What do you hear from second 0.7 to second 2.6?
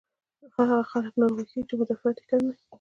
خلک ناروغه کيږي چې مدافعت ئې کم وي